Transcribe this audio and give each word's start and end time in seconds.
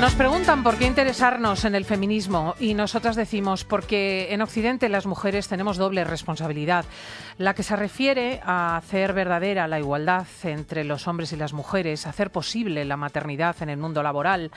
Nos 0.00 0.14
preguntan 0.14 0.62
por 0.62 0.78
qué 0.78 0.86
interesarnos 0.86 1.64
en 1.64 1.74
el 1.74 1.84
feminismo 1.84 2.54
y 2.60 2.74
nosotras 2.74 3.16
decimos 3.16 3.64
porque 3.64 4.28
en 4.30 4.42
Occidente 4.42 4.88
las 4.88 5.06
mujeres 5.06 5.48
tenemos 5.48 5.76
doble 5.76 6.04
responsabilidad, 6.04 6.84
la 7.36 7.52
que 7.52 7.64
se 7.64 7.74
refiere 7.74 8.40
a 8.44 8.76
hacer 8.76 9.12
verdadera 9.12 9.66
la 9.66 9.80
igualdad 9.80 10.28
entre 10.44 10.84
los 10.84 11.08
hombres 11.08 11.32
y 11.32 11.36
las 11.36 11.52
mujeres, 11.52 12.06
hacer 12.06 12.30
posible 12.30 12.84
la 12.84 12.96
maternidad 12.96 13.56
en 13.60 13.70
el 13.70 13.78
mundo 13.78 14.04
laboral 14.04 14.52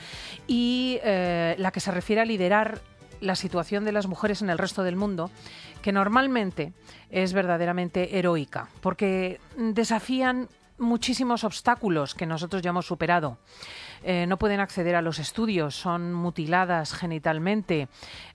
y 0.46 1.00
eh, 1.04 1.56
la 1.58 1.72
que 1.72 1.80
se 1.80 1.90
refiere 1.90 2.22
a 2.22 2.26
liderar 2.26 2.80
la 3.20 3.36
situación 3.36 3.84
de 3.84 3.94
las 3.94 4.06
mujeres 4.06 4.44
en 4.44 4.52
el 4.52 4.60
resto 4.60 4.84
del 4.84 4.96
mundo, 4.96 5.32
que 5.82 5.92
normalmente 5.92 6.74
es 7.10 7.34
verdaderamente 7.34 8.20
heroica, 8.20 8.68
porque 8.80 9.40
desafían 9.58 10.50
muchísimos 10.78 11.44
obstáculos 11.44 12.16
que 12.16 12.26
nosotros 12.26 12.62
ya 12.62 12.72
hemos 12.72 12.86
superado. 12.86 13.38
Eh, 14.04 14.26
no 14.28 14.38
pueden 14.38 14.60
acceder 14.60 14.96
a 14.96 15.02
los 15.02 15.20
estudios, 15.20 15.76
son 15.76 16.14
mutiladas 16.14 16.94
genitalmente, 16.94 17.88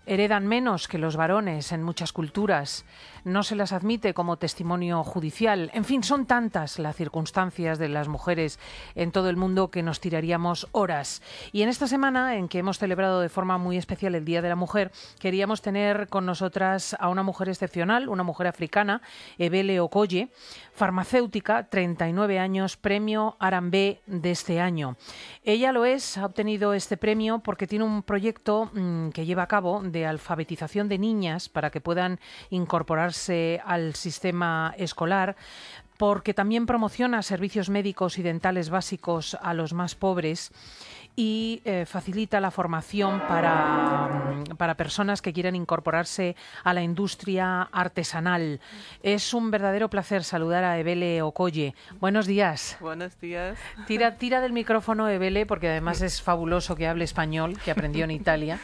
heredan 0.07 0.47
menos 0.47 0.87
que 0.87 0.99
los 0.99 1.17
varones 1.17 1.73
en 1.73 1.83
muchas 1.83 2.13
culturas, 2.13 2.85
no 3.25 3.43
se 3.43 3.57
las 3.57 3.73
admite 3.73 4.15
como 4.15 4.37
testimonio 4.37 5.03
judicial. 5.03 5.71
En 5.75 5.85
fin, 5.85 6.05
son 6.05 6.27
tantas 6.27 6.79
las 6.79 6.95
circunstancias 6.95 7.77
de 7.79 7.89
las 7.89 8.07
mujeres 8.07 8.61
en 8.95 9.11
todo 9.11 9.29
el 9.29 9.37
mundo 9.37 9.73
que 9.73 9.83
nos 9.83 9.99
tiraríamos 9.99 10.69
horas. 10.71 11.23
Y 11.51 11.63
en 11.63 11.69
esta 11.69 11.89
semana, 11.89 12.37
en 12.37 12.47
que 12.47 12.61
hemos 12.61 12.79
celebrado 12.79 13.21
de 13.21 13.29
forma 13.29 13.59
muy 13.59 13.77
especial 13.77 14.15
el 14.15 14.25
Día 14.25 14.43
de 14.43 14.49
la 14.49 14.55
Mujer, 14.55 14.93
queríamos 15.19 15.61
tener 15.61 16.07
con 16.07 16.25
nosotras 16.25 16.97
a 17.01 17.09
una 17.09 17.25
mujer 17.25 17.49
excepcional, 17.49 18.09
una 18.09 18.23
mujer 18.23 18.47
africana, 18.47 19.03
Ebele 19.39 19.81
Okoye, 19.81 20.29
farmacéutica, 20.73 21.69
39 21.69 22.39
años, 22.39 22.77
premio 22.77 23.37
Arambe 23.41 24.03
de 24.07 24.31
este 24.31 24.61
año. 24.61 24.97
Lo 25.73 25.85
es, 25.85 26.19
ha 26.19 26.27
obtenido 26.27 26.75
este 26.75 26.97
premio 26.97 27.39
porque 27.39 27.67
tiene 27.67 27.85
un 27.85 28.03
proyecto 28.03 28.71
mmm, 28.73 29.09
que 29.09 29.25
lleva 29.25 29.45
a 29.45 29.49
cabo 29.49 29.81
de 29.83 30.07
alfabetización 30.07 30.89
de 30.89 30.99
niñas 30.99 31.49
para 31.49 31.71
que 31.71 31.81
puedan 31.81 32.21
incorporarse 32.51 33.61
al 33.65 33.95
sistema 33.95 34.75
escolar 34.77 35.37
porque 35.97 36.35
también 36.35 36.67
promociona 36.67 37.23
servicios 37.23 37.71
médicos 37.71 38.19
y 38.19 38.23
dentales 38.23 38.71
básicos 38.71 39.37
a 39.41 39.55
los 39.55 39.73
más 39.73 39.95
pobres 39.95 40.53
y 41.17 41.63
eh, 41.65 41.87
facilita 41.87 42.41
la 42.41 42.51
formación 42.51 43.21
para, 43.27 44.09
mm, 44.09 44.57
para, 44.57 44.75
personas 44.75 45.23
que 45.23 45.33
quieran 45.33 45.57
incorporarse 45.57 46.37
a 46.63 46.75
la 46.75 46.83
industria 46.83 47.63
artesanal. 47.63 48.61
Es 49.03 49.33
un 49.33 49.51
verdadero 49.51 49.89
placer 49.89 50.23
saludar 50.23 50.63
a 50.65 50.79
Ebele 50.79 51.23
Okoye. 51.23 51.75
Buenos 52.01 52.27
días. 52.27 52.77
Buenos 52.81 53.19
días. 53.19 53.59
Tira, 53.87 54.17
tira 54.19 54.43
del 54.43 54.53
micrófono, 54.53 55.09
Ebele, 55.09 55.47
porque 55.47 55.71
además 55.71 56.03
es 56.03 56.21
fabuloso 56.21 56.77
que 56.77 56.87
hable 56.87 57.05
español, 57.05 57.59
que 57.65 57.71
aprendió 57.71 58.05
en 58.05 58.11
Italia. 58.11 58.61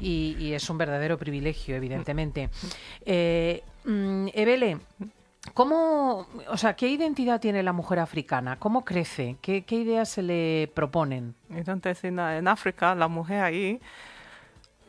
Y, 0.00 0.36
y 0.38 0.52
es 0.52 0.68
un 0.70 0.78
verdadero 0.78 1.18
privilegio, 1.18 1.74
evidentemente. 1.74 2.50
Eh, 3.04 3.62
mm, 3.84 4.28
Ebele, 4.34 4.78
¿Cómo, 5.54 6.26
o 6.48 6.56
sea, 6.56 6.74
qué 6.74 6.88
identidad 6.88 7.40
tiene 7.40 7.62
la 7.62 7.72
mujer 7.72 7.98
africana? 7.98 8.56
¿Cómo 8.58 8.84
crece? 8.84 9.36
¿Qué, 9.40 9.62
qué 9.62 9.76
ideas 9.76 10.08
se 10.08 10.22
le 10.22 10.70
proponen? 10.74 11.34
Entonces, 11.56 12.04
en, 12.04 12.18
África, 12.48 12.94
la 12.94 13.08
mujer 13.08 13.42
ahí, 13.42 13.80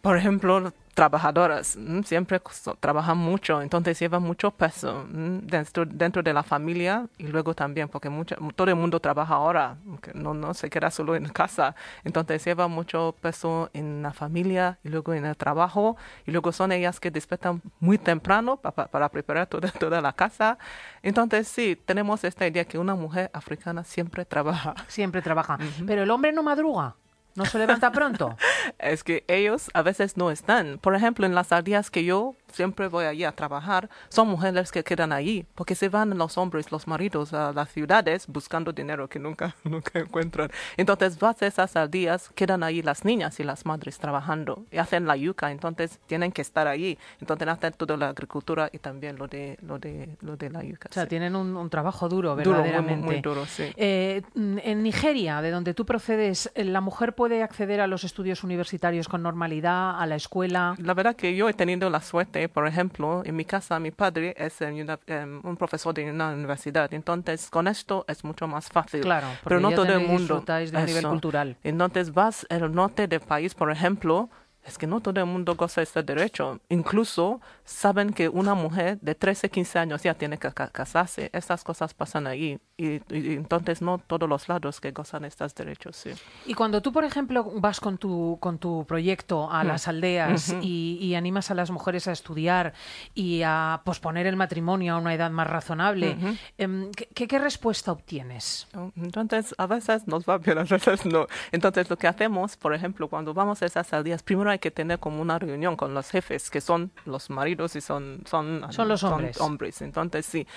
por 0.02 0.18
ejemplo, 0.18 0.72
trabajadoras, 0.98 1.78
siempre 2.06 2.42
trabajan 2.80 3.20
mucho, 3.20 3.62
entonces 3.62 4.00
llevan 4.00 4.24
mucho 4.24 4.50
peso 4.50 5.06
dentro, 5.12 5.86
dentro 5.86 6.24
de 6.24 6.34
la 6.34 6.42
familia 6.42 7.06
y 7.20 7.28
luego 7.28 7.54
también, 7.54 7.88
porque 7.88 8.10
mucho, 8.10 8.36
todo 8.56 8.68
el 8.70 8.76
mundo 8.76 9.00
trabaja 9.00 9.36
ahora, 9.36 9.78
no, 10.16 10.34
no 10.34 10.56
se 10.56 10.72
queda 10.72 10.90
solo 10.90 11.16
en 11.16 11.30
casa, 11.30 11.76
entonces 12.04 12.44
lleva 12.44 12.68
mucho 12.68 13.16
peso 13.22 13.70
en 13.74 14.02
la 14.02 14.12
familia 14.12 14.80
y 14.84 14.90
luego 14.90 15.14
en 15.14 15.26
el 15.26 15.38
trabajo 15.38 15.98
y 16.26 16.32
luego 16.32 16.52
son 16.52 16.72
ellas 16.72 17.00
que 17.00 17.12
despiertan 17.12 17.62
muy 17.80 18.00
temprano 18.00 18.58
para, 18.58 18.88
para 18.88 19.10
preparar 19.10 19.46
toda, 19.46 19.70
toda 19.80 20.02
la 20.02 20.14
casa. 20.14 20.58
Entonces 21.04 21.48
sí, 21.48 21.76
tenemos 21.86 22.24
esta 22.24 22.48
idea 22.48 22.66
que 22.66 22.80
una 22.80 22.96
mujer 22.96 23.30
africana 23.34 23.84
siempre 23.84 24.26
trabaja. 24.26 24.74
Siempre 24.88 25.22
trabaja, 25.22 25.60
uh 25.60 25.64
-huh. 25.64 25.86
pero 25.86 26.02
el 26.02 26.10
hombre 26.10 26.32
no 26.32 26.42
madruga. 26.42 26.96
¿No 27.38 27.46
se 27.46 27.60
levanta 27.60 27.92
pronto? 27.92 28.36
es 28.80 29.04
que 29.04 29.24
ellos 29.28 29.70
a 29.76 29.84
veces 29.84 30.18
no 30.18 30.32
están. 30.32 30.80
Por 30.80 30.96
ejemplo, 30.96 31.24
en 31.28 31.36
las 31.36 31.52
aldeas 31.52 31.92
que 31.92 32.04
yo 32.04 32.34
siempre 32.52 32.88
voy 32.88 33.06
allí 33.06 33.26
a 33.26 33.32
trabajar, 33.32 33.92
son 34.10 34.28
mujeres 34.28 34.72
que 34.72 34.84
quedan 34.84 35.12
allí, 35.12 35.46
porque 35.54 35.76
se 35.76 35.88
van 35.88 36.18
los 36.18 36.40
hombres, 36.40 36.72
los 36.72 36.88
maridos 36.88 37.34
a 37.34 37.54
las 37.54 37.70
ciudades 37.70 38.26
buscando 38.26 38.74
dinero 38.74 39.08
que 39.08 39.20
nunca, 39.20 39.56
nunca 39.64 40.00
encuentran. 40.00 40.50
Entonces, 40.78 41.20
vas 41.20 41.40
a 41.44 41.46
esas 41.46 41.76
aldeas, 41.76 42.30
quedan 42.34 42.64
ahí 42.64 42.82
las 42.82 43.06
niñas 43.06 43.40
y 43.40 43.44
las 43.44 43.68
madres 43.68 44.00
trabajando 44.00 44.66
y 44.72 44.80
hacen 44.80 45.06
la 45.06 45.16
yuca, 45.16 45.52
entonces 45.52 46.00
tienen 46.08 46.32
que 46.32 46.42
estar 46.42 46.68
allí. 46.68 46.98
Entonces, 47.22 47.48
hacen 47.48 47.74
toda 47.74 47.98
la 47.98 48.10
agricultura 48.10 48.72
y 48.74 48.80
también 48.80 49.18
lo 49.18 49.28
de, 49.28 49.60
lo 49.62 49.78
de, 49.78 50.18
lo 50.22 50.38
de 50.38 50.50
la 50.50 50.64
yuca. 50.64 50.90
O 50.90 50.94
sea, 50.94 51.04
sí. 51.04 51.10
tienen 51.10 51.36
un, 51.36 51.56
un, 51.56 51.70
trabajo 51.70 52.10
duro, 52.10 52.36
verdaderamente. 52.36 52.96
Duro, 52.96 53.06
muy, 53.06 53.14
muy 53.14 53.22
duro, 53.22 53.46
sí. 53.46 53.72
Eh, 53.76 54.24
en 54.34 54.82
Nigeria, 54.82 55.40
de 55.44 55.52
donde 55.52 55.76
tú 55.76 55.86
procedes, 55.86 56.52
¿la 56.56 56.82
mujer 56.82 57.14
puede 57.14 57.27
acceder 57.44 57.82
a 57.82 57.88
los 57.88 58.04
estudios 58.04 58.44
universitarios 58.44 59.08
con 59.08 59.22
normalidad, 59.22 60.00
a 60.00 60.06
la 60.06 60.16
escuela? 60.16 60.76
La 60.80 60.94
verdad 60.94 61.16
que 61.16 61.36
yo 61.36 61.50
he 61.50 61.54
tenido 61.54 61.90
la 61.90 62.02
suerte, 62.02 62.50
por 62.50 62.68
ejemplo, 62.68 63.22
en 63.26 63.36
mi 63.36 63.46
casa 63.46 63.80
mi 63.80 63.92
padre 63.92 64.36
es 64.38 64.60
una, 64.62 65.00
um, 65.08 65.42
un 65.44 65.58
profesor 65.58 65.94
de 65.94 66.10
una 66.10 66.30
universidad, 66.32 66.94
entonces 66.94 67.50
con 67.50 67.68
esto 67.68 68.06
es 68.08 68.24
mucho 68.24 68.48
más 68.48 68.70
fácil. 68.70 69.02
Claro, 69.02 69.28
pero 69.44 69.60
no 69.60 69.72
todo 69.72 69.94
el 69.94 70.08
mundo. 70.08 70.44
De 70.46 70.78
un 70.78 70.86
nivel 70.86 71.08
cultural. 71.08 71.58
Entonces 71.64 72.14
vas 72.14 72.46
al 72.50 72.74
norte 72.74 73.08
del 73.08 73.22
país, 73.22 73.54
por 73.54 73.72
ejemplo, 73.72 74.30
es 74.68 74.78
que 74.78 74.86
no 74.86 75.00
todo 75.00 75.20
el 75.20 75.26
mundo 75.26 75.56
goza 75.56 75.80
de 75.80 75.86
este 75.86 76.04
derecho. 76.04 76.60
Incluso 76.70 77.40
saben 77.64 78.12
que 78.12 78.28
una 78.28 78.54
mujer 78.54 79.00
de 79.02 79.16
13, 79.16 79.50
15 79.50 79.80
años 79.80 80.04
ya 80.04 80.14
tiene 80.14 80.38
que 80.38 80.52
casarse. 80.52 81.30
Estas 81.32 81.64
cosas 81.64 81.94
pasan 81.94 82.28
ahí. 82.28 82.60
Y, 82.76 83.02
y, 83.10 83.34
entonces 83.34 83.82
no 83.82 83.98
todos 83.98 84.30
los 84.30 84.50
lados 84.50 84.80
que 84.80 84.92
gozan 84.92 85.26
estos 85.26 85.56
derechos. 85.56 85.96
Sí. 85.96 86.12
Y 86.46 86.54
cuando 86.54 86.82
tú, 86.82 86.92
por 86.92 87.06
ejemplo, 87.06 87.50
vas 87.56 87.80
con 87.80 87.98
tu, 87.98 88.38
con 88.40 88.60
tu 88.60 88.86
proyecto 88.86 89.50
a 89.50 89.64
mm. 89.64 89.68
las 89.68 89.88
aldeas 89.88 90.50
uh 90.50 90.56
-huh. 90.56 90.60
y, 90.62 91.00
y, 91.02 91.16
animas 91.16 91.50
a 91.50 91.56
las 91.56 91.72
mujeres 91.72 92.08
a 92.08 92.12
estudiar 92.12 92.74
y 93.16 93.42
a 93.44 93.82
posponer 93.86 94.28
el 94.28 94.36
matrimonio 94.36 94.96
a 94.96 94.98
una 94.98 95.14
edad 95.14 95.32
más 95.32 95.48
razonable, 95.48 96.18
uh 96.20 96.68
-huh. 96.68 96.92
¿qué, 97.16 97.28
¿qué, 97.28 97.40
respuesta 97.40 97.92
obtienes? 97.92 98.68
Entonces, 98.96 99.56
a 99.58 99.66
veces 99.66 100.08
nos 100.08 100.26
va 100.26 100.38
bien, 100.38 100.58
a 100.58 100.64
veces 100.64 101.06
no. 101.06 101.26
Entonces, 101.52 101.90
lo 101.90 101.98
que 101.98 102.08
hacemos, 102.08 102.58
por 102.58 102.74
ejemplo, 102.74 103.08
cuando 103.08 103.34
vamos 103.34 103.62
a 103.62 103.66
esas 103.66 103.92
aldeas, 103.94 104.22
primero 104.22 104.52
hay 104.52 104.57
que 104.60 104.72
tener 104.72 105.00
como 105.00 105.22
una 105.22 105.40
reunión 105.40 105.76
con 105.76 105.94
los 105.94 106.10
jefes, 106.10 106.50
que 106.50 106.62
son 106.62 106.92
los 107.06 107.30
maridos 107.30 107.76
y 107.76 107.82
son, 107.82 108.24
son, 108.26 108.66
son 108.72 108.88
los 108.88 109.04
hombres. 109.04 109.38
Son 109.38 109.46
hombres. 109.46 109.82
Entonces, 109.82 110.26
sí, 110.26 110.48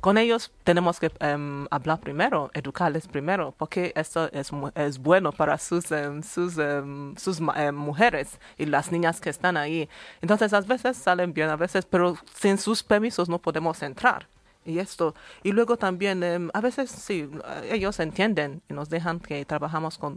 con 0.00 0.16
ellos 0.18 0.52
tenemos 0.64 1.00
que 1.00 1.10
um, 1.20 1.66
hablar 1.70 2.00
primero, 2.00 2.50
educarles 2.54 3.08
primero, 3.08 3.54
porque 3.56 3.92
esto 3.96 4.30
es, 4.32 4.50
es 4.74 4.98
bueno 4.98 5.32
para 5.32 5.58
sus, 5.58 5.90
um, 5.90 6.22
sus, 6.22 6.56
um, 6.56 7.16
sus 7.16 7.40
mujeres 7.40 8.38
y 8.56 8.66
las 8.66 8.92
niñas 8.92 9.20
que 9.20 9.30
están 9.30 9.56
ahí. 9.56 9.88
Entonces, 10.22 10.52
a 10.52 10.60
veces 10.60 10.96
salen 10.96 11.32
bien, 11.32 11.48
a 11.48 11.56
veces, 11.56 11.84
pero 11.84 12.16
sin 12.34 12.58
sus 12.58 12.82
permisos 12.82 13.28
no 13.28 13.38
podemos 13.38 13.82
entrar 13.82 14.28
y 14.68 14.78
esto. 14.78 15.14
Y 15.42 15.52
luego 15.52 15.76
también, 15.76 16.22
um, 16.22 16.50
a 16.52 16.60
veces 16.60 16.90
sí, 16.90 17.28
ellos 17.70 17.98
entienden 18.00 18.62
y 18.68 18.74
nos 18.74 18.88
dejan 18.88 19.20
que 19.20 19.44
trabajamos 19.44 19.98
con 19.98 20.16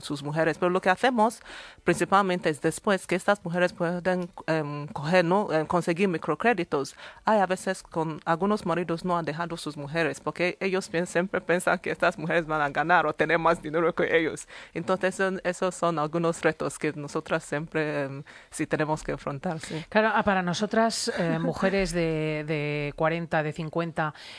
sus, 0.00 0.22
mujeres, 0.22 0.58
pero 0.58 0.70
lo 0.70 0.80
que 0.80 0.90
hacemos 0.90 1.40
principalmente 1.84 2.50
es 2.50 2.60
después 2.60 3.06
que 3.06 3.14
estas 3.14 3.44
mujeres 3.44 3.72
pueden 3.72 4.28
um, 4.48 4.86
coger, 4.88 5.24
¿no? 5.24 5.46
Um, 5.46 5.66
conseguir 5.66 6.08
microcréditos. 6.08 6.96
Hay 7.24 7.38
a 7.38 7.46
veces 7.46 7.82
con 7.82 8.20
algunos 8.24 8.66
maridos 8.66 9.04
no 9.04 9.16
han 9.16 9.24
dejado 9.24 9.56
sus 9.56 9.76
mujeres 9.76 10.20
porque 10.20 10.56
ellos 10.60 10.90
siempre 11.06 11.40
piensan 11.40 11.78
que 11.78 11.90
estas 11.90 12.18
mujeres 12.18 12.46
van 12.46 12.60
a 12.60 12.68
ganar 12.70 13.06
o 13.06 13.12
tener 13.12 13.38
más 13.38 13.62
dinero 13.62 13.94
que 13.94 14.16
ellos. 14.16 14.48
Entonces, 14.74 15.14
son, 15.14 15.40
esos 15.44 15.74
son 15.74 15.98
algunos 15.98 16.42
retos 16.42 16.78
que 16.78 16.92
nosotras 16.92 17.44
siempre 17.44 18.08
sí 18.50 18.66
tenemos 18.66 19.02
que 19.02 19.12
afrontar. 19.12 19.60
Sí. 19.60 19.84
Claro, 19.88 20.10
ah, 20.14 20.22
para 20.22 20.42
nosotras, 20.42 21.12
eh, 21.18 21.38
mujeres 21.38 21.92
de, 21.92 22.44
de 22.46 22.92
40, 22.96 23.42
de 23.42 23.52
50, 23.52 23.87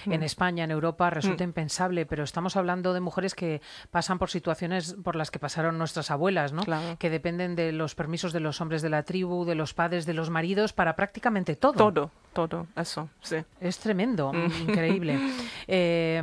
mm. 0.05 0.11
en 0.11 0.23
España, 0.23 0.63
en 0.63 0.71
Europa, 0.71 1.09
resulta 1.09 1.43
mm. 1.43 1.49
impensable, 1.49 2.05
pero 2.05 2.23
estamos 2.23 2.55
hablando 2.55 2.93
de 2.93 2.99
mujeres 2.99 3.35
que 3.35 3.61
pasan 3.91 4.19
por 4.19 4.29
situaciones 4.29 4.95
por 5.03 5.15
las 5.15 5.31
que 5.31 5.39
pasaron 5.39 5.77
nuestras 5.77 6.11
abuelas, 6.11 6.53
¿no? 6.53 6.63
Claro. 6.63 6.97
Que 6.97 7.09
dependen 7.09 7.55
de 7.55 7.71
los 7.71 7.95
permisos 7.95 8.33
de 8.33 8.39
los 8.39 8.61
hombres 8.61 8.81
de 8.81 8.89
la 8.89 9.03
tribu, 9.03 9.45
de 9.45 9.55
los 9.55 9.73
padres, 9.73 10.05
de 10.05 10.13
los 10.13 10.29
maridos, 10.29 10.73
para 10.73 10.95
prácticamente 10.95 11.55
todo. 11.55 11.73
Todo, 11.73 12.11
todo, 12.47 12.67
eso, 12.75 13.09
sí. 13.21 13.37
Es 13.59 13.79
tremendo, 13.79 14.31
mm. 14.31 14.51
increíble. 14.69 15.19
Eh, 15.67 16.17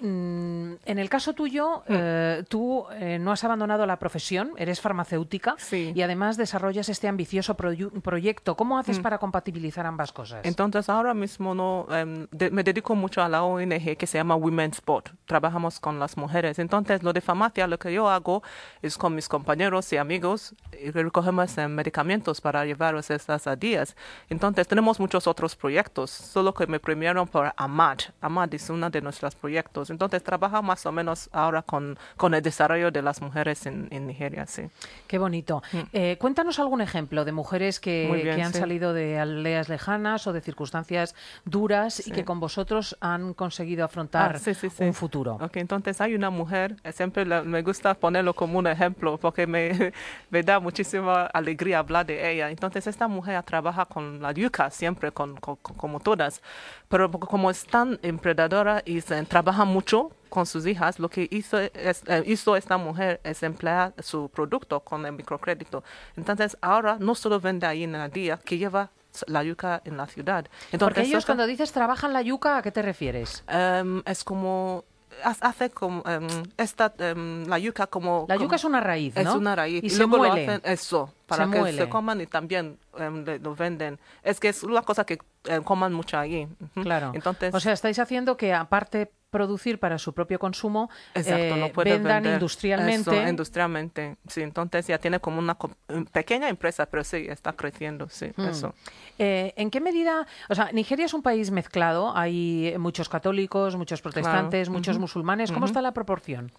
En 0.00 0.98
el 0.98 1.08
caso 1.08 1.32
tuyo, 1.34 1.82
eh, 1.88 2.44
tú 2.48 2.84
eh, 2.92 3.18
no 3.18 3.32
has 3.32 3.42
abandonado 3.44 3.84
la 3.86 3.98
profesión, 3.98 4.52
eres 4.56 4.80
farmacéutica 4.80 5.54
Sí. 5.58 5.92
y 5.94 6.02
además 6.02 6.36
desarrollas 6.36 6.88
este 6.88 7.08
ambicioso 7.08 7.54
proyecto. 7.56 8.56
¿Cómo 8.56 8.78
haces 8.78 8.98
para 9.00 9.18
compatibilizar 9.18 9.86
ambas 9.86 10.12
cosas? 10.12 10.40
Entonces 10.44 10.88
ahora 10.88 11.14
mismo 11.14 11.54
no 11.54 11.86
em, 11.90 12.26
de- 12.30 12.50
me 12.50 12.62
dedico 12.62 12.94
mucho 12.94 13.22
a 13.22 13.28
la 13.28 13.42
ONG 13.42 13.96
que 13.96 14.06
se 14.06 14.18
llama 14.18 14.36
Women's 14.36 14.76
Sport. 14.78 15.10
Trabajamos 15.26 15.80
con 15.80 15.98
las 15.98 16.16
mujeres. 16.16 16.58
Entonces 16.58 17.02
lo 17.02 17.12
de 17.12 17.20
farmacia 17.20 17.66
lo 17.66 17.78
que 17.78 17.92
yo 17.92 18.08
hago 18.08 18.42
es 18.82 18.96
con 18.96 19.14
mis 19.14 19.28
compañeros 19.28 19.92
y 19.92 19.96
amigos 19.96 20.54
y 20.80 20.90
recogemos 20.90 21.56
em, 21.58 21.70
medicamentos 21.72 22.40
para 22.40 22.64
llevarlos 22.64 23.10
estas 23.10 23.46
a 23.46 23.56
días. 23.56 23.96
Entonces 24.30 24.66
tenemos 24.68 25.00
muchos 25.00 25.26
otros 25.26 25.47
proyectos, 25.56 26.10
solo 26.10 26.52
que 26.54 26.66
me 26.66 26.80
premiaron 26.80 27.26
por 27.28 27.52
AMAD. 27.56 27.98
AMAD 28.20 28.54
es 28.54 28.70
uno 28.70 28.90
de 28.90 29.00
nuestros 29.00 29.34
proyectos. 29.34 29.90
Entonces 29.90 30.22
trabaja 30.22 30.62
más 30.62 30.84
o 30.86 30.92
menos 30.92 31.28
ahora 31.32 31.62
con, 31.62 31.98
con 32.16 32.34
el 32.34 32.42
desarrollo 32.42 32.90
de 32.90 33.02
las 33.02 33.20
mujeres 33.22 33.66
en, 33.66 33.88
en 33.90 34.06
Nigeria, 34.06 34.46
sí. 34.46 34.62
Qué 35.06 35.18
bonito. 35.18 35.62
Eh, 35.92 36.16
cuéntanos 36.20 36.58
algún 36.58 36.80
ejemplo 36.80 37.24
de 37.24 37.32
mujeres 37.32 37.80
que, 37.80 38.04
Mm. 38.04 38.08
Muy 38.08 38.22
bien, 38.22 38.36
que 38.36 38.42
han 38.42 38.52
sí. 38.52 38.58
salido 38.60 38.92
de 38.92 39.18
aldeas 39.18 39.68
lejanas 39.68 40.26
o 40.26 40.32
de 40.32 40.40
circunstancias 40.40 41.14
duras 41.44 42.06
y 42.06 42.10
que 42.10 42.24
con 42.24 42.40
vosotros 42.40 42.96
han 43.00 43.34
conseguido 43.34 43.84
afrontar 43.84 44.36
Ah, 44.36 44.38
sí, 44.38 44.52
un 44.80 44.94
futuro. 44.94 45.34
Ok, 45.40 45.56
entonces 45.56 46.00
hay 46.00 46.14
una 46.14 46.30
mujer, 46.30 46.76
siempre 46.92 47.24
la- 47.24 47.42
me 47.42 47.62
gusta 47.62 47.94
ponerlo 47.94 48.34
como 48.34 48.58
un 48.58 48.66
ejemplo 48.66 49.18
porque 49.18 49.46
me, 49.46 49.92
me 50.30 50.42
da 50.42 50.60
muchísima 50.60 51.26
alegría 51.26 51.78
hablar 51.80 52.06
de 52.06 52.30
ella. 52.32 52.50
Entonces 52.50 52.86
esta 52.86 53.08
mujer 53.08 53.42
trabaja 53.42 53.84
con 53.84 54.20
la 54.22 54.32
yuca 54.32 54.70
siempre, 54.70 55.10
con, 55.12 55.27
como 55.36 56.00
todas, 56.00 56.42
pero 56.88 57.10
como 57.10 57.50
es 57.50 57.64
tan 57.66 57.98
emprendedora 58.02 58.82
y 58.84 59.00
se, 59.00 59.22
trabaja 59.24 59.64
mucho 59.64 60.10
con 60.28 60.44
sus 60.46 60.66
hijas, 60.66 60.98
lo 60.98 61.08
que 61.08 61.26
hizo, 61.30 61.58
es- 61.58 62.02
eh, 62.06 62.22
hizo 62.26 62.56
esta 62.56 62.76
mujer 62.76 63.20
es 63.24 63.42
emplear 63.42 63.94
su 63.98 64.28
producto 64.28 64.80
con 64.80 65.04
el 65.06 65.12
microcrédito. 65.12 65.82
Entonces 66.16 66.56
ahora 66.60 66.96
no 67.00 67.14
solo 67.14 67.40
vende 67.40 67.66
ahí 67.66 67.84
en 67.84 67.94
el 67.94 68.10
día, 68.10 68.38
que 68.44 68.58
lleva 68.58 68.90
la 69.26 69.42
yuca 69.42 69.80
en 69.84 69.96
la 69.96 70.06
ciudad. 70.06 70.46
Entonces, 70.70 70.78
Porque 70.80 71.00
ellos 71.02 71.24
cuando 71.26 71.46
dices 71.46 71.72
trabajan 71.72 72.12
la 72.12 72.22
yuca, 72.22 72.58
¿a 72.58 72.62
qué 72.62 72.70
te 72.70 72.82
refieres? 72.82 73.42
Em, 73.48 74.02
es 74.04 74.22
como 74.22 74.84
hace 75.22 75.70
como 75.70 76.02
em, 76.08 76.26
esta 76.56 76.92
em, 76.98 77.44
la 77.46 77.58
yuca 77.58 77.86
como 77.86 78.26
La 78.28 78.34
como- 78.36 78.46
yuca 78.46 78.56
es 78.56 78.64
una 78.64 78.80
raíz, 78.80 79.14
¿no? 79.14 79.20
es 79.22 79.28
una 79.34 79.54
raíz 79.56 79.82
Y, 79.84 79.90
se 79.90 79.98
luego 79.98 80.18
muele. 80.18 80.46
lo 80.46 80.52
hacen 80.52 80.72
eso 80.72 81.12
para 81.26 81.44
Se 81.46 81.50
que 81.50 81.58
muele. 81.58 81.82
se 81.82 81.88
coman 81.88 82.20
y 82.20 82.26
también 82.26 82.78
em, 82.98 83.24
le- 83.24 83.38
lo 83.38 83.54
venden 83.54 83.98
es 84.22 84.40
que 84.40 84.48
es 84.48 84.62
una 84.62 84.82
cosa 84.82 85.04
que 85.04 85.18
coman 85.64 85.92
mucho 85.92 86.18
allí. 86.18 86.46
Claro. 86.82 87.12
entonces 87.14 87.54
o 87.54 87.60
sea, 87.60 87.72
estáis 87.72 87.98
haciendo 87.98 88.36
que 88.36 88.52
aparte 88.52 89.10
producir 89.30 89.78
para 89.78 89.98
su 89.98 90.12
propio 90.12 90.38
consumo, 90.38 90.88
Exacto, 91.14 91.56
eh, 91.56 91.70
puede 91.74 91.92
vendan 91.92 92.22
vender. 92.22 92.32
industrialmente. 92.34 93.10
Eso, 93.10 93.28
industrialmente, 93.28 94.16
sí. 94.26 94.40
Entonces 94.42 94.86
ya 94.86 94.98
tiene 94.98 95.20
como 95.20 95.38
una 95.38 95.56
em, 95.88 96.06
pequeña 96.06 96.48
empresa, 96.48 96.86
pero 96.86 97.04
sí, 97.04 97.26
está 97.28 97.52
creciendo, 97.52 98.08
sí, 98.08 98.30
Mm. 98.36 98.46
eso. 98.46 98.74
Eh, 99.18 99.52
¿En 99.56 99.70
qué 99.70 99.80
medida? 99.80 100.26
O 100.48 100.54
sea, 100.54 100.70
Nigeria 100.72 101.04
es 101.06 101.12
un 101.14 101.22
país 101.22 101.50
mezclado. 101.50 102.16
Hay 102.16 102.74
muchos 102.78 103.08
católicos, 103.08 103.76
muchos 103.76 104.00
protestantes, 104.00 104.68
muchos 104.70 104.98
musulmanes. 104.98 105.52
¿Cómo 105.52 105.66
está 105.66 105.82
la 105.82 105.92
proporción? 105.92 106.50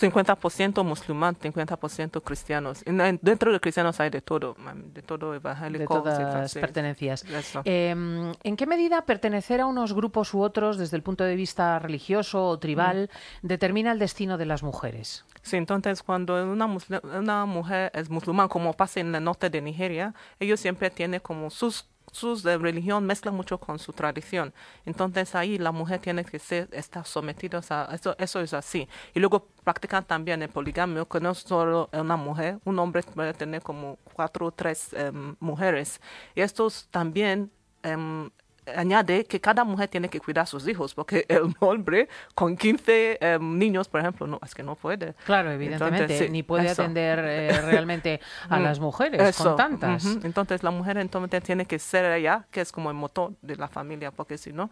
50% 0.00 0.82
musulmán, 0.82 1.36
50% 1.36 2.22
cristianos. 2.22 2.82
Dentro 3.20 3.52
de 3.52 3.60
cristianos 3.60 4.00
hay 4.00 4.10
de 4.10 4.20
todo, 4.20 4.56
em, 4.68 4.92
de 4.92 5.02
todo 5.02 5.30
De 5.30 5.36
evangélico. 5.36 5.94
todas 6.02 6.50
sí, 6.50 6.58
pertenencias. 6.58 7.24
Eh, 7.64 7.90
¿En 8.42 8.56
qué 8.56 8.66
medida 8.66 9.02
pertenecer 9.02 9.60
a 9.60 9.66
unos 9.66 9.92
grupos 9.92 10.34
u 10.34 10.40
otros 10.40 10.76
desde 10.78 10.96
el 10.96 11.02
punto 11.02 11.22
de 11.22 11.36
vista 11.36 11.78
religioso 11.78 12.15
o 12.34 12.58
tribal 12.58 13.08
Mm. 13.42 13.46
determina 13.46 13.92
el 13.92 13.98
destino 13.98 14.36
de 14.38 14.46
las 14.46 14.62
mujeres? 14.62 15.24
Sí, 15.42 15.56
entonces 15.56 16.02
cuando 16.02 16.42
una, 16.44 16.66
una 17.02 17.46
mujer 17.46 17.90
es 17.94 18.10
musulmana, 18.10 18.48
como 18.48 18.72
pasa 18.72 19.00
en 19.00 19.14
el 19.14 19.22
norte 19.22 19.48
de 19.50 19.60
Nigeria, 19.60 20.14
ellos 20.40 20.60
siempre 20.60 20.90
tienen 20.90 21.20
como 21.20 21.50
sus 21.50 21.86
de 22.42 22.56
religión 22.56 23.04
mezclan 23.04 23.34
mucho 23.34 23.58
con 23.58 23.78
su 23.78 23.92
tradición. 23.92 24.54
Entonces 24.86 25.34
ahí 25.34 25.58
la 25.58 25.70
mujer 25.70 26.00
tiene 26.00 26.24
que 26.24 26.38
ser, 26.38 26.68
estar 26.72 27.04
sometida 27.06 27.60
a 27.68 27.94
eso, 27.94 28.16
eso 28.18 28.40
es 28.40 28.54
así. 28.54 28.88
Y 29.14 29.20
luego 29.20 29.48
practican 29.64 30.04
también 30.04 30.42
el 30.42 30.48
poligamio, 30.48 31.06
que 31.06 31.20
no 31.20 31.34
solo 31.34 31.90
una 31.92 32.16
mujer, 32.16 32.58
un 32.64 32.78
hombre 32.78 33.02
puede 33.02 33.34
tener 33.34 33.62
como 33.62 33.98
cuatro 34.14 34.46
o 34.46 34.50
tres 34.50 34.92
em, 34.94 35.36
mujeres. 35.40 36.00
Y 36.34 36.40
estos 36.40 36.88
también 36.90 37.50
em, 37.82 38.30
añade 38.74 39.24
que 39.24 39.40
cada 39.40 39.64
mujer 39.64 39.88
tiene 39.88 40.08
que 40.08 40.20
cuidar 40.20 40.42
a 40.44 40.46
sus 40.46 40.66
hijos, 40.66 40.94
porque 40.94 41.24
el 41.28 41.54
hombre 41.60 42.08
con 42.34 42.56
15 42.56 43.18
em, 43.20 43.58
niños, 43.58 43.88
por 43.88 44.00
ejemplo, 44.00 44.26
no, 44.26 44.40
es 44.44 44.54
que 44.54 44.62
no 44.62 44.74
puede. 44.74 45.14
Claro, 45.24 45.50
evidentemente, 45.50 46.02
Entonces, 46.02 46.26
sí, 46.26 46.32
ni 46.32 46.42
puede 46.42 46.66
eso. 46.66 46.82
atender 46.82 47.18
eh, 47.22 47.60
realmente 47.62 48.20
a 48.48 48.58
Mm, 48.58 48.62
las 48.62 48.80
mujeres 48.80 49.20
Eso, 49.20 49.44
con 49.44 49.56
tantas. 49.56 50.04
Entonces 50.24 50.62
la 50.62 50.70
mujer 50.70 50.98
entonces 50.98 51.42
tiene 51.42 51.66
que 51.66 51.78
ser 51.78 52.04
ella, 52.12 52.46
que 52.50 52.60
es 52.60 52.72
como 52.72 52.90
el 52.90 52.96
motor 52.96 53.32
de 53.42 53.56
la 53.56 53.68
familia, 53.68 54.10
porque 54.10 54.38
si 54.38 54.52
no, 54.52 54.70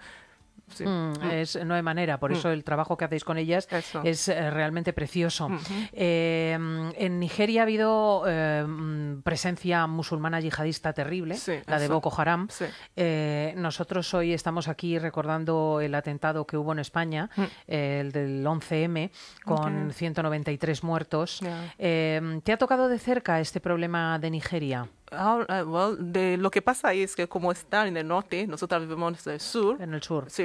sí. 0.73 0.85
Mm, 0.85 1.13
es, 1.33 1.65
no 1.65 1.75
hay 1.75 1.83
manera, 1.83 2.19
por 2.19 2.33
eso 2.33 2.51
el 2.51 2.65
trabajo 2.65 2.97
que 2.97 3.05
hacéis 3.05 3.25
con 3.25 3.39
ellas 3.39 3.69
Eso. 3.71 4.03
es 4.05 4.29
eh, 4.29 4.51
realmente 4.51 4.93
precioso. 4.93 5.49
Eh, 5.93 6.57
mm, 6.59 6.89
en 6.97 7.19
Nigeria 7.21 7.63
ha 7.63 7.65
habido 7.65 8.25
eh, 8.27 8.65
mm, 8.67 9.23
presencia 9.23 9.87
musulmana 9.87 10.41
yihadista 10.41 10.93
terrible, 10.93 11.37
Sí, 11.37 11.53
la 11.67 11.79
de. 11.79 11.89
Boko 11.89 12.13
Haram. 12.17 12.49
Sí. 12.51 12.65
Nosotros 13.57 14.13
hoy 14.15 14.33
estamos 14.33 14.69
aquí 14.69 14.99
recordando 14.99 15.81
el 15.81 15.95
atentado 15.95 16.47
que 16.47 16.57
hubo 16.57 16.73
en 16.73 16.79
España, 16.81 17.31
el 17.67 18.11
del 18.13 18.45
11M, 18.45 19.11
con 19.45 19.87
Ok. 19.89 19.93
193 19.93 20.83
muertos. 20.83 21.41
¿Te 21.77 22.53
ha 22.53 22.57
tocado 22.57 22.89
de 22.89 22.99
cerca 22.99 23.41
este 23.41 23.61
problema 23.61 24.19
de 24.19 24.31
Nigeria? 24.31 24.89
Ahora, 25.11 25.61
eh, 25.61 25.63
well, 25.65 25.97
de 26.01 26.37
lo 26.37 26.51
que 26.51 26.63
pasa 26.63 26.93
es 26.93 27.15
que 27.15 27.29
como 27.29 27.53
está 27.53 27.87
en 27.87 27.97
el 27.97 28.09
norte, 28.09 28.47
nosotros 28.47 28.81
vivimos 28.83 29.27
en 29.27 29.33
el 29.35 29.41
sur, 29.41 29.81
En 29.81 29.95
el 29.95 30.03
sur. 30.03 30.25
Sí, 30.29 30.45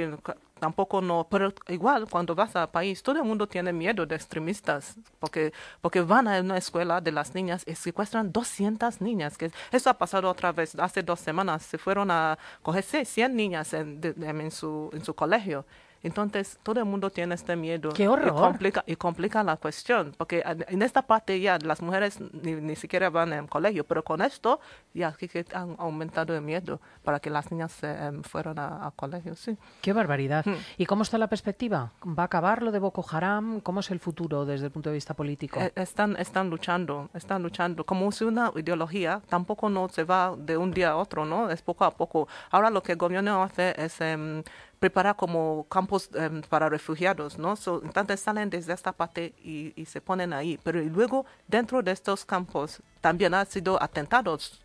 tampoco 0.60 1.00
no, 1.00 1.26
pero 1.30 1.52
igual 1.68 2.06
cuando 2.08 2.34
vas 2.34 2.54
al 2.54 2.68
país, 2.70 3.02
todo 3.02 3.16
el 3.16 3.24
mundo 3.24 3.46
tiene 3.48 3.72
miedo 3.72 4.04
de 4.06 4.14
extremistas, 4.14 4.96
porque, 5.18 5.52
porque 5.80 6.02
van 6.02 6.28
a 6.28 6.40
una 6.40 6.58
escuela 6.58 7.00
de 7.00 7.10
las 7.12 7.34
niñas 7.34 7.64
y 7.66 7.74
secuestran 7.74 8.30
200 8.32 9.00
niñas, 9.00 9.38
que 9.38 9.50
eso 9.72 9.88
ha 9.90 9.94
pasado 9.94 10.28
otra 10.28 10.52
vez, 10.52 10.74
hace 10.78 11.02
dos 11.02 11.18
semanas, 11.20 11.62
se 11.62 11.78
fueron 11.78 12.10
a 12.10 12.38
cogerse 12.62 13.04
100 13.06 13.34
niñas 13.34 13.72
en, 13.72 14.00
de- 14.00 14.14
en 14.18 14.50
su, 14.50 14.90
en 14.92 15.02
su 15.04 15.14
colegio. 15.14 15.64
Entonces, 16.02 16.58
todo 16.62 16.80
el 16.80 16.86
mundo 16.86 17.10
tiene 17.10 17.34
este 17.34 17.56
miedo. 17.56 17.90
¡Qué 17.90 18.08
horror! 18.08 18.28
Y 18.28 18.30
complica, 18.30 18.84
y 18.86 18.96
complica 18.96 19.42
la 19.44 19.56
cuestión, 19.56 20.14
porque 20.16 20.42
en- 20.68 20.82
esta 20.82 21.02
parte 21.02 21.38
ya 21.40 21.58
las 21.62 21.82
mujeres 21.82 22.18
ni, 22.42 22.54
ni 22.54 22.74
siquiera 22.76 23.10
van 23.10 23.32
al 23.32 23.48
colegio, 23.48 23.84
pero 23.84 24.02
con 24.02 24.22
esto 24.22 24.60
ya 24.94 25.12
que, 25.12 25.44
han 25.54 25.76
aumentado 25.78 26.34
el 26.34 26.42
miedo 26.42 26.80
para 27.04 27.20
que 27.20 27.28
las 27.30 27.50
niñas 27.52 27.76
em, 27.82 28.22
fueran 28.22 28.58
a- 28.58 28.86
al 28.86 28.92
colegio, 28.94 29.34
sí. 29.34 29.56
Qué 29.82 29.92
barbaridad. 29.92 30.44
Hmm. 30.46 30.54
¿Y 30.78 30.86
cómo 30.86 31.02
está 31.02 31.18
la 31.18 31.28
perspectiva? 31.28 31.92
¿Va 32.06 32.22
a 32.22 32.26
acabar 32.26 32.62
lo 32.62 32.72
de 32.72 32.78
Boko 32.78 33.04
Haram? 33.10 33.60
¿Cómo 33.60 33.80
es 33.80 33.90
el 33.90 34.00
futuro 34.00 34.44
desde 34.46 34.66
el 34.66 34.72
punto 34.72 34.88
de 34.90 34.94
vista 34.94 35.14
político? 35.14 35.60
Eh, 35.60 35.72
Están, 35.76 36.16
están 36.16 36.48
luchando, 36.50 37.10
están 37.14 37.42
luchando. 37.42 37.84
Como 37.84 38.08
es 38.08 38.20
una 38.22 38.52
ideología, 38.56 39.20
tampoco 39.28 39.68
no 39.68 39.88
se 39.88 40.04
va 40.04 40.34
de 40.36 40.56
un 40.56 40.70
día 40.70 40.90
a 40.90 40.96
otro, 40.96 41.24
¿no? 41.24 41.50
Es 41.50 41.62
poco 41.62 41.84
a 41.84 41.90
poco. 41.90 42.26
Ahora 42.50 42.70
lo 42.70 42.82
que 42.82 42.92
el 42.92 42.98
gobierno 42.98 43.42
hace 43.42 43.74
es 43.76 44.00
em, 44.00 44.42
preparar 44.80 45.14
como 45.14 45.66
campos 45.68 46.10
em, 46.14 46.40
para 46.42 46.68
refugiados, 46.68 47.38
¿no? 47.38 47.54
So, 47.54 47.82
entonces 47.84 48.18
salen 48.18 48.48
desde 48.50 48.72
esta 48.72 48.92
parte 48.92 49.34
y, 49.44 49.72
y 49.76 49.84
se 49.84 50.00
ponen 50.00 50.32
ahí. 50.32 50.58
Pero 50.64 50.80
luego, 50.80 51.26
dentro 51.46 51.82
de 51.82 51.92
estos 51.92 52.24
campos, 52.24 52.82
también 53.00 53.34
han 53.34 53.46
sido 53.46 53.80
atentados, 53.80 54.60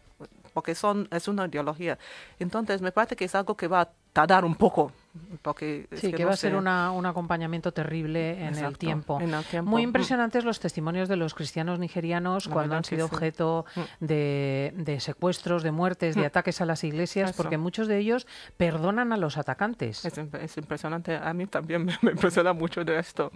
porque 0.53 0.73
son, 0.73 1.07
es 1.11 1.27
una 1.27 1.45
ideología. 1.45 1.99
Entonces, 2.39 2.81
me 2.81 2.93
parece 2.93 3.17
que 3.17 3.25
es 3.25 3.35
algo 3.35 3.55
que 3.55 3.67
va 3.67 3.81
a 3.81 3.89
tardar 4.13 4.45
un 4.45 4.55
poco. 4.55 4.91
Porque 5.41 5.87
Sí, 5.93 6.11
que, 6.11 6.23
no 6.23 6.27
va 6.27 6.33
a 6.33 6.37
ser 6.37 6.55
una- 6.55 6.91
un 6.91 7.05
acompañamiento 7.05 7.71
terrible 7.71 8.45
en 8.45 8.55
el 8.55 8.77
tiempo. 8.77 9.19
en 9.21 9.33
el 9.33 9.43
tiempo. 9.45 9.69
Muy 9.69 9.81
Mm. 9.83 9.89
impresionantes 9.89 10.43
los 10.43 10.59
testimonios 10.59 11.07
de 11.07 11.15
los 11.15 11.33
cristianos 11.33 11.79
nigerianos 11.79 12.47
La 12.47 12.53
cuando 12.53 12.75
han 12.75 12.83
sido 12.83 13.07
sí. 13.07 13.11
Mm. 13.11 13.15
objeto 13.15 13.65
de, 13.99 14.73
de 14.75 14.99
secuestros, 14.99 15.63
de 15.63 15.71
muertes, 15.71 16.15
de 16.15 16.25
ataques 16.25 16.59
a 16.61 16.65
las 16.65 16.83
iglesias, 16.83 17.29
Eso. 17.31 17.37
porque 17.41 17.57
muchos 17.57 17.87
de 17.87 17.97
ellos 17.97 18.27
perdonan 18.57 19.13
a 19.13 19.17
los 19.17 19.37
atacantes. 19.37 20.03
Es, 20.03 20.17
imp- 20.17 20.39
es 20.41 20.57
impresionante. 20.57 21.15
A 21.15 21.33
mí 21.33 21.47
también 21.47 21.85
me, 21.85 21.97
me 22.01 22.11
impresiona 22.11 22.53
mucho 22.53 22.83
de 22.83 22.99
esto. 22.99 23.31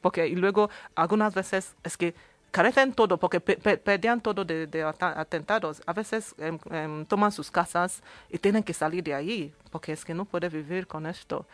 Porque 0.00 0.26
y 0.28 0.34
luego 0.34 0.70
algunas 0.94 1.34
veces 1.34 1.74
es 1.84 1.96
que 1.96 2.14
carecen 2.50 2.92
todo, 2.92 3.18
porque 3.18 3.40
pe- 3.40 3.56
pe- 3.56 3.78
perdían 3.78 4.20
todo 4.20 4.44
de, 4.44 4.68
atentados. 5.00 5.82
A 5.86 5.92
veces 5.92 6.34
em, 6.38 6.58
em, 6.70 7.04
toman 7.06 7.32
sus 7.32 7.50
casas 7.50 8.02
y 8.28 8.38
tienen 8.38 8.62
que 8.62 8.74
salir 8.74 9.02
de 9.04 9.14
allí, 9.14 9.52
porque 9.70 9.92
es 9.92 10.04
que 10.04 10.14
no 10.14 10.24
puede 10.24 10.48
vivir 10.48 10.86
con 10.86 11.06
esto. 11.06 11.46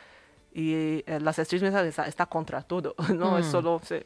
Y 0.53 1.03
eh, 1.07 1.19
las 1.21 1.39
extremistas 1.39 1.87
está, 1.87 2.07
está 2.07 2.27
contra 2.27 2.63
todo, 2.63 2.95
no 3.15 3.39
es 3.39 3.47
solo... 3.47 3.81
sí. 3.85 3.97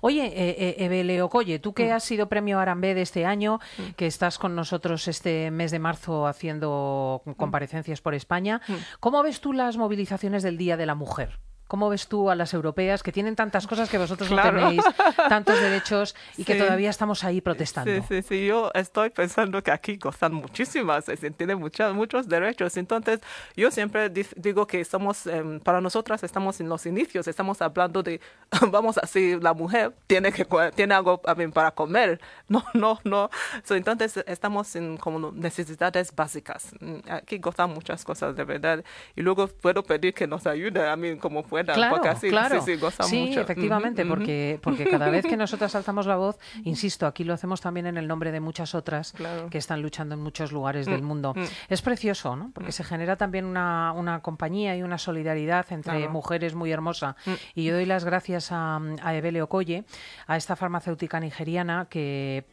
Oye, 0.00 0.26
eh, 0.34 0.76
eh, 0.78 1.04
Leocoye, 1.04 1.58
tú 1.60 1.70
Mm. 1.70 1.74
que 1.74 1.92
has 1.92 2.02
sido 2.02 2.28
premio 2.28 2.58
Arambe 2.58 2.94
de 2.94 3.02
este 3.02 3.26
año, 3.26 3.60
que 3.96 4.06
estás 4.08 4.36
con 4.38 4.56
nosotros 4.56 5.06
este 5.06 5.50
mes 5.52 5.70
de 5.70 5.78
marzo 5.78 6.26
haciendo 6.26 7.22
Mm. 7.24 7.32
comparecencias 7.32 8.00
por 8.00 8.14
España, 8.14 8.60
¿cómo 8.98 9.22
ves 9.22 9.40
tú 9.40 9.52
las 9.52 9.76
movilizaciones 9.76 10.42
del 10.42 10.56
Día 10.56 10.76
de 10.76 10.86
la 10.86 10.94
Mujer? 10.96 11.38
¿Cómo 11.68 11.88
ves 11.90 12.08
tú 12.08 12.30
a 12.30 12.34
las 12.34 12.54
europeas 12.54 13.02
que 13.02 13.12
tienen 13.12 13.36
tantas 13.36 13.66
cosas 13.66 13.88
que 13.88 13.98
vosotros 13.98 14.28
Claro. 14.28 14.58
no 14.60 14.68
tenéis, 14.68 14.84
tantos 15.28 15.60
derechos 15.60 16.16
y 16.36 16.44
que 16.44 16.54
Sí. 16.54 16.58
todavía 16.60 16.90
estamos 16.90 17.22
ahí 17.24 17.40
protestando? 17.40 17.92
Sí, 17.92 18.00
sí, 18.08 18.22
sí. 18.22 18.46
Yo 18.46 18.70
estoy 18.74 19.10
pensando 19.10 19.62
que 19.62 19.70
aquí 19.70 19.96
gozan 19.98 20.32
muchísimas, 20.34 21.04
tienen 21.36 21.58
muchas, 21.58 21.92
muchos 21.94 22.26
derechos. 22.28 22.76
Entonces, 22.76 23.20
yo 23.54 23.70
siempre 23.70 24.08
di- 24.08 24.26
digo 24.36 24.66
que 24.66 24.84
somos, 24.84 25.26
em, 25.26 25.60
para 25.60 25.80
nosotras 25.80 26.22
estamos 26.24 26.58
en 26.60 26.68
los 26.68 26.86
inicios, 26.86 27.28
estamos 27.28 27.60
hablando 27.62 28.02
de, 28.02 28.20
vamos 28.72 28.96
así, 28.98 29.38
la 29.40 29.52
mujer 29.52 29.92
tiene 30.06 30.32
que 30.32 30.46
tiene 30.74 30.94
algo 30.94 31.20
para 31.52 31.70
comer. 31.72 32.20
No, 32.48 32.64
no, 32.72 32.98
no. 33.04 33.28
So, 33.62 33.74
entonces, 33.74 34.24
estamos 34.26 34.74
en 34.74 34.96
como 34.96 35.32
necesidades 35.32 36.14
básicas. 36.16 36.72
Mm, 36.80 37.00
Aquí 37.10 37.36
gozan 37.38 37.70
muchas 37.74 38.04
cosas, 38.04 38.34
de 38.36 38.44
verdad. 38.44 38.82
Y 39.14 39.20
luego 39.20 39.48
puedo 39.48 39.82
pedir 39.82 40.14
que 40.14 40.26
nos 40.26 40.46
ayude 40.46 40.88
a 40.88 40.96
mí 40.96 41.18
como 41.18 41.42
Claro, 41.64 42.00
claro. 42.28 42.60
sí, 42.62 42.72
sí, 42.74 42.80
gozan 42.80 43.06
Sí, 43.06 43.26
mucho. 43.28 43.40
efectivamente, 43.40 44.04
porque, 44.06 44.58
porque 44.62 44.86
cada 44.86 45.08
vez 45.10 45.24
que 45.26 45.36
nosotras 45.36 45.74
alzamos 45.74 46.06
la 46.06 46.16
voz, 46.16 46.38
insisto, 46.64 47.06
aquí 47.06 47.24
lo 47.24 47.34
hacemos 47.34 47.60
también 47.60 47.86
en 47.86 47.96
el 47.96 48.06
nombre 48.08 48.32
de 48.32 48.40
muchas 48.40 48.74
otras 48.74 49.12
Claro. 49.12 49.48
que 49.50 49.58
están 49.58 49.82
luchando 49.82 50.14
en 50.14 50.22
muchos 50.22 50.52
lugares 50.52 50.86
del 50.86 51.02
Mm, 51.02 51.06
mundo. 51.06 51.34
mm. 51.36 51.42
Es 51.68 51.82
precioso, 51.82 52.36
¿no? 52.36 52.50
Porque 52.54 52.72
se 52.72 52.84
genera 52.84 53.16
también 53.16 53.44
una, 53.44 53.92
una 53.92 54.20
compañía 54.20 54.76
y 54.76 54.82
una 54.82 54.98
solidaridad 54.98 55.66
entre 55.70 55.98
Claro. 55.98 56.12
mujeres 56.12 56.54
muy 56.54 56.70
hermosa. 56.72 57.16
Mm. 57.26 57.32
Y 57.54 57.64
yo 57.64 57.74
doy 57.74 57.86
las 57.86 58.04
gracias 58.04 58.52
a, 58.52 58.80
a 59.02 59.14
Ebele 59.14 59.42
Okoye, 59.42 59.84
a 60.26 60.36
esta 60.36 60.56
farmacéutica 60.56 61.20
nigeriana 61.20 61.86
que 61.90 62.44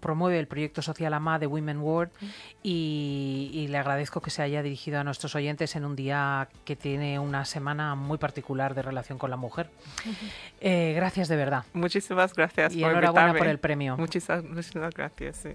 promueve 0.00 0.38
el 0.38 0.46
proyecto 0.46 0.82
social 0.82 1.14
AMA 1.14 1.38
de 1.38 1.46
Women 1.46 1.78
World 1.80 2.10
y, 2.62 3.50
y 3.52 3.68
le 3.68 3.78
agradezco 3.78 4.20
que 4.20 4.30
se 4.30 4.42
haya 4.42 4.62
dirigido 4.62 5.00
a 5.00 5.04
nuestros 5.04 5.34
oyentes 5.34 5.76
en 5.76 5.84
un 5.84 5.96
día 5.96 6.48
que 6.64 6.76
tiene 6.76 7.18
una 7.18 7.44
semana 7.44 7.94
muy 7.94 8.18
particular 8.18 8.74
de 8.74 8.82
relación 8.82 9.18
con 9.18 9.30
la 9.30 9.36
mujer. 9.36 9.70
Eh, 10.60 10.92
gracias 10.96 11.28
de 11.28 11.36
verdad. 11.36 11.64
Muchísimas 11.72 12.34
gracias 12.34 12.74
Y 12.74 12.80
por 12.82 12.90
enhorabuena 12.90 13.28
invitarme. 13.28 13.38
por 13.38 13.48
el 13.48 13.58
premio. 13.58 13.96
Muchísimas, 13.96 14.44
muchísimas 14.44 14.94
gracias. 14.94 15.36
Sí. 15.36 15.50